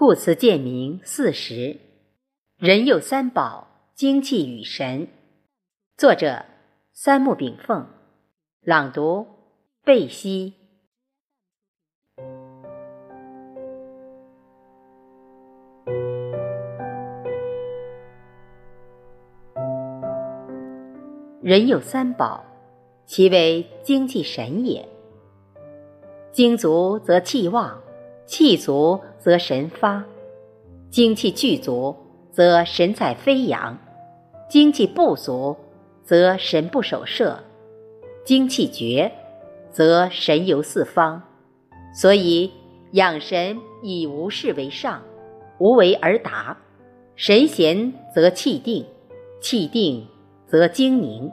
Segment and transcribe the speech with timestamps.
[0.00, 1.76] 故此见名四时。
[2.56, 5.08] 人有三宝，精气与神。
[5.98, 6.46] 作者：
[6.94, 7.86] 三木炳凤。
[8.62, 9.26] 朗读：
[9.84, 10.54] 贝西。
[21.42, 22.42] 人有三宝，
[23.04, 24.88] 其为精气神也。
[26.32, 27.82] 精足则气旺，
[28.30, 30.04] 气足则神发。
[30.88, 31.96] 精气具足，
[32.30, 33.76] 则神采飞扬；
[34.48, 35.56] 精气不足，
[36.04, 37.40] 则神不守舍；
[38.24, 39.10] 精气绝，
[39.72, 41.20] 则神游四方。
[41.92, 42.52] 所以
[42.92, 45.02] 养神以无事为上，
[45.58, 46.56] 无为而达。
[47.16, 48.86] 神闲则气定，
[49.40, 50.06] 气定
[50.46, 51.28] 则精宁。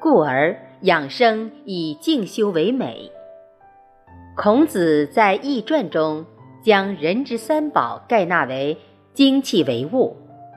[0.00, 3.12] 故而养生以静修为美。
[4.36, 6.26] 孔子在《易传》中
[6.62, 8.76] 将人之三宝概纳为
[9.14, 10.14] 精气为物，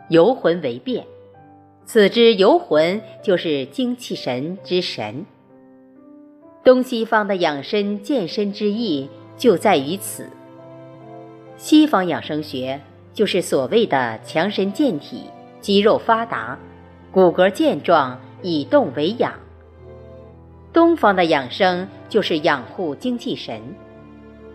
[0.10, 1.06] 游魂为变。
[1.86, 5.26] 此之游魂就是精气神之神。
[6.62, 10.28] 东西方的养生健身之意就在于此。
[11.56, 12.82] 西方养生学
[13.14, 15.24] 就是所谓的强身健体、
[15.62, 16.60] 肌肉发达、
[17.14, 19.34] 骨骼健壮，以动为养。
[20.74, 23.62] 东方的养生就是养护精气神，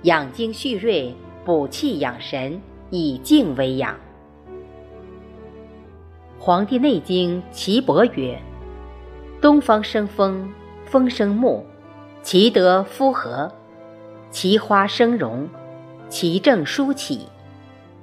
[0.03, 2.61] 养精蓄锐，补气养神，
[2.91, 3.95] 以静为养。
[6.39, 8.37] 《黄帝内经·岐伯》曰
[9.41, 10.53] ：“东方生风，
[10.85, 11.65] 风生木，
[12.23, 13.49] 其德夫和；
[14.31, 15.49] 其花生荣，
[16.09, 17.21] 其正舒起；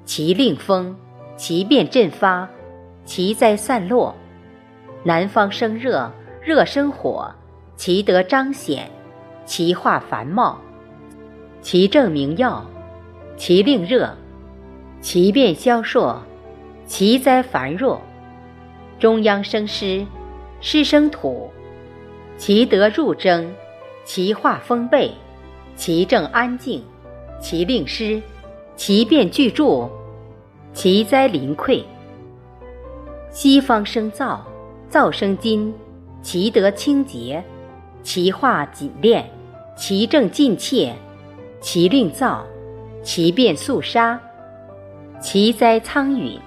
[0.05, 0.95] 其令风，
[1.35, 2.47] 其变振发；
[3.03, 4.15] 其灾散落。
[5.03, 6.09] 南方生热，
[6.41, 7.29] 热生火。”
[7.77, 8.87] 其德彰显，
[9.51, 10.57] 其化繁茂，
[11.61, 12.65] 其正明耀，
[13.35, 14.15] 其令热，
[15.01, 16.23] 其变消硕，
[16.85, 17.99] 其灾繁弱。
[18.97, 20.05] 中央生湿，
[20.61, 21.51] 湿生土，
[22.37, 23.53] 其德入征，
[24.05, 25.11] 其化丰备，
[25.75, 26.81] 其正安静，
[27.41, 28.21] 其令湿，
[28.77, 29.89] 其变聚注，
[30.71, 31.83] 其灾临溃。
[33.29, 34.39] 西方生燥，
[34.89, 35.73] 燥生金，
[36.21, 37.43] 其德清洁。
[38.03, 39.29] 其化紧练，
[39.81, 40.93] 其正尽切，
[41.59, 42.43] 其令燥，
[43.01, 44.19] 其变肃杀，
[45.19, 46.39] 其灾苍陨。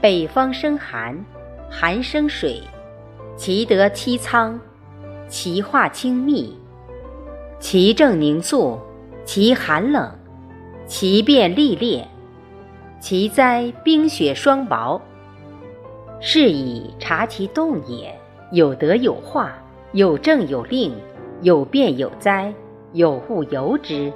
[0.00, 1.16] 北方生寒，
[1.70, 2.60] 寒生水，
[3.36, 4.58] 其德凄苍，
[5.28, 6.58] 其化清密，
[7.60, 8.80] 其正凝肃，
[9.24, 10.10] 其寒冷，
[10.88, 12.04] 其变历烈，
[12.98, 15.00] 其灾冰雪霜雹。
[16.20, 18.12] 是以察其动也，
[18.50, 19.56] 有德有化。
[19.92, 20.92] 有政有令，
[21.42, 22.52] 有变有灾，
[22.92, 24.12] 有物由之，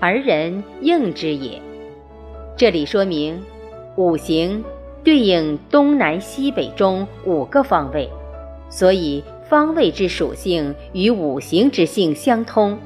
[0.00, 1.60] 而人应之也。
[2.56, 3.42] 这里说明
[3.96, 4.62] 五行
[5.02, 8.08] 对应东南西北中五个方位，
[8.68, 12.78] 所以方位之属性与五行之性相通。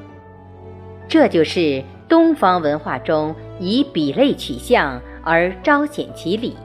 [1.07, 6.57] 这就是东方文化中以比类取象而彰显其理。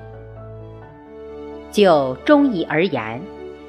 [1.72, 3.22] 就中医而言，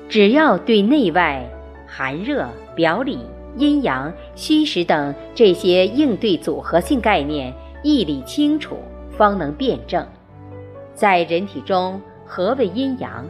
[0.08, 1.44] 只要对内外。
[1.86, 3.18] 寒热、表里、
[3.56, 8.76] 阴阳、虚实等这些应对组合性概念义理清楚，
[9.10, 10.06] 方能辩证。
[10.94, 13.26] 在人体中，何为阴阳？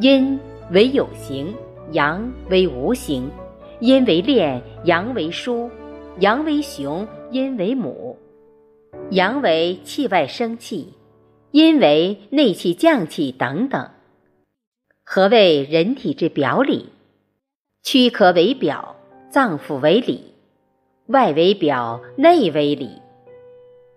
[0.00, 0.38] 阴
[0.70, 1.54] 为有形，
[1.92, 3.30] 阳为无形。
[3.80, 5.70] 阴为炼，阳为疏；
[6.18, 8.18] 阳为雄，阴为母。
[9.10, 10.94] 阳为气外生气，
[11.52, 13.88] 阴为内气降气等等。
[15.04, 16.88] 何谓人体之表里？
[17.90, 18.96] 躯壳为表，
[19.30, 20.34] 脏腑为里，
[21.06, 23.00] 外为表，内为里。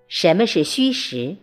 [0.07, 1.35] 什么是虚实？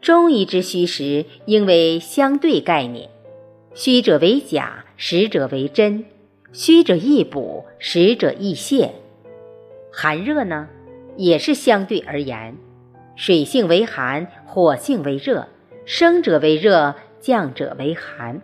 [0.00, 3.08] 中医之虚实应为相对概念，
[3.72, 6.02] 虚者为假，实者为真；
[6.52, 8.90] 虚者易补，实者易泄。
[9.92, 10.68] 寒热呢，
[11.16, 12.56] 也是相对而言，
[13.14, 15.46] 水性为寒，火性为热，
[15.84, 18.42] 生者为热，降者为寒。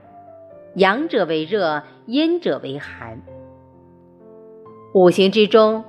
[0.75, 3.21] 阳者为热，阴者为寒。
[4.93, 5.85] 五行之中，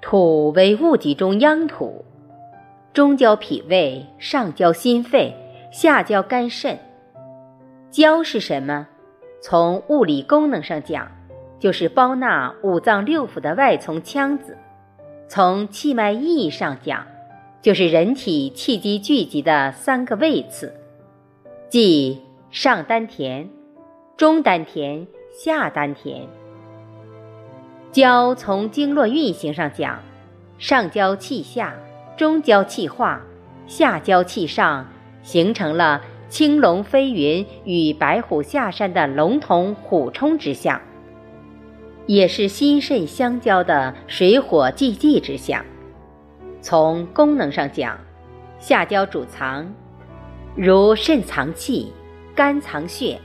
[0.00, 2.04] 土为物体中央土，
[2.94, 5.34] 中焦脾胃，上焦心肺，
[5.70, 6.78] 下焦肝肾。
[7.90, 8.88] 焦是什么？
[9.42, 11.10] 从物理功能上讲，
[11.58, 14.54] 就是包纳五脏六腑的外从腔子；
[15.28, 17.06] 从气脉意义上讲，
[17.60, 20.72] 就是人体气机聚集的三个位次，
[21.68, 23.48] 即上丹田。
[24.20, 26.28] 中丹田、下丹田，
[27.90, 29.98] 焦从经络运行上讲，
[30.58, 31.74] 上焦气下，
[32.18, 33.22] 中焦气化，
[33.66, 34.86] 下焦气上，
[35.22, 40.78] 形成了青龙飞云与白虎下山的龙同虎冲之象，
[42.04, 45.64] 也是心肾相交的水火既济之象。
[46.60, 47.98] 从功能上讲，
[48.58, 49.66] 下焦主藏，
[50.54, 51.90] 如肾藏气，
[52.34, 53.18] 肝藏血；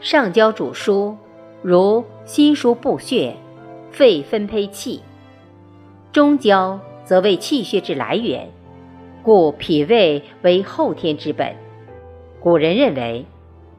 [0.00, 1.14] 上焦主疏，
[1.62, 3.36] 如心输布血，
[3.90, 5.00] 肺分配气；
[6.10, 8.48] 中焦则为气血之来源，
[9.22, 11.54] 故脾胃为后天之本。
[12.40, 13.26] 古人认为，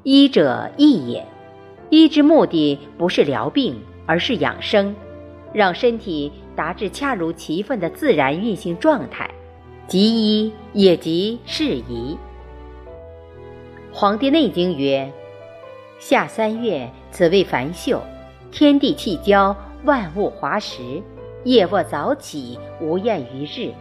[0.03, 1.25] 医者义也，
[1.89, 4.95] 医之目的不是疗病，而是养生。
[5.53, 9.29] 让身体达至恰如其分的自然运行状态，
[9.85, 12.15] 即医也即适宜。
[13.93, 15.11] 《黄帝内经》曰
[16.01, 18.01] ：“夏三月，此谓繁秀，
[18.51, 20.99] 天地气交，万物华实。
[21.43, 23.71] 夜卧早起，无厌于日，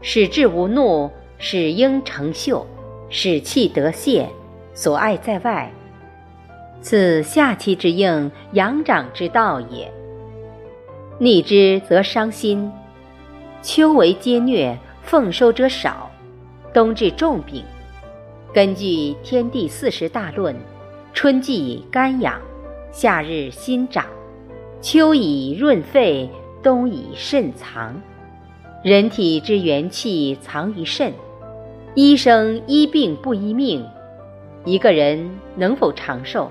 [0.00, 2.66] 使志无怒，使应成秀，
[3.08, 4.28] 使气得泄，
[4.74, 5.70] 所爱在外。
[6.80, 9.88] 此夏气之应，阳长之道也。”
[11.20, 12.72] 逆之则伤心，
[13.62, 16.10] 秋为皆虐，奉收者少，
[16.74, 17.64] 冬至重病。
[18.52, 18.86] 根据
[19.22, 20.52] 《天地四时大论》，
[21.22, 22.42] 春季肝养，
[22.90, 24.04] 夏日心长，
[24.80, 26.28] 秋以润肺，
[26.64, 27.94] 冬以肾藏。
[28.82, 31.12] 人体之元气藏于肾，
[31.94, 33.86] 医生医病不医命。
[34.64, 36.50] 一个人能否长寿，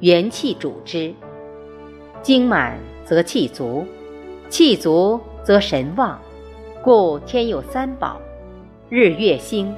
[0.00, 1.14] 元气主之。
[2.20, 3.86] 精满则气足。
[4.48, 6.20] 气足则神旺，
[6.82, 8.20] 故天有三宝：
[8.88, 9.72] 日月星；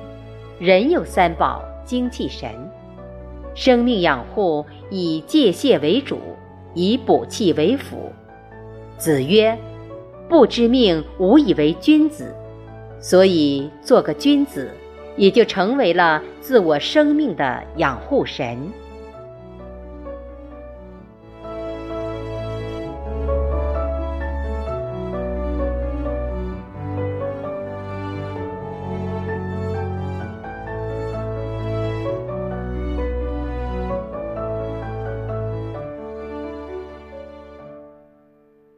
[0.58, 2.50] 人有三宝：精气神。
[3.54, 6.18] 生命养护以戒泄为主，
[6.74, 8.10] 以补气为辅。
[8.96, 9.56] 子曰
[10.28, 12.34] ：“不知命，无以为君子。”
[13.00, 14.70] 所以，做个君子，
[15.16, 18.56] 也就成为了自我生命的养护神。